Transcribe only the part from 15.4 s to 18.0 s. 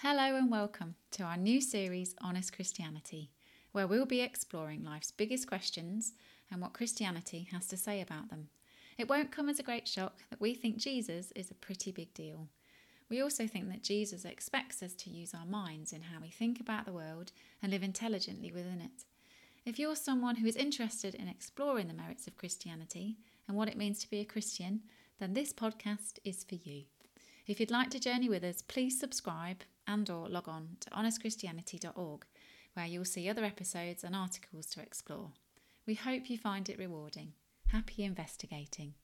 minds in how we think about the world and live